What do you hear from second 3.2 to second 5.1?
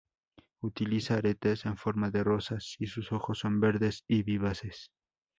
son verdes y vivaces.